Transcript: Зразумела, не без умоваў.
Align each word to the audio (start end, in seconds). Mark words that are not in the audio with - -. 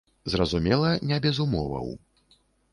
Зразумела, 0.33 0.89
не 1.13 1.21
без 1.27 1.43
умоваў. 1.47 1.95